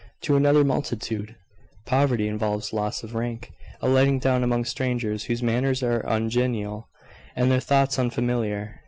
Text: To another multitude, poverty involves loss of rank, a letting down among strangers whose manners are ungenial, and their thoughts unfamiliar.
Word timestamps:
To 0.21 0.35
another 0.35 0.63
multitude, 0.63 1.35
poverty 1.85 2.27
involves 2.27 2.73
loss 2.73 3.03
of 3.03 3.13
rank, 3.13 3.51
a 3.81 3.87
letting 3.87 4.17
down 4.17 4.43
among 4.43 4.65
strangers 4.65 5.25
whose 5.25 5.43
manners 5.43 5.83
are 5.83 5.99
ungenial, 5.99 6.89
and 7.35 7.51
their 7.51 7.59
thoughts 7.59 7.99
unfamiliar. 7.99 8.79